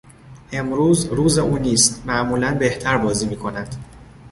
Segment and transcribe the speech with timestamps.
[0.51, 3.75] امروز روز او نیست، معمولا بهتر بازی میکند.